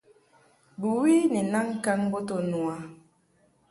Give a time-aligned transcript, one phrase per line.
[0.79, 2.77] Bɨwi ni naŋ ŋkaŋ yi bo to no a.